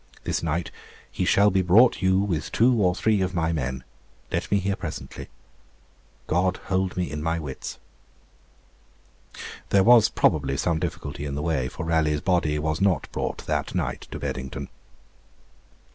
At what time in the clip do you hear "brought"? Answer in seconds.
1.61-2.01, 13.11-13.45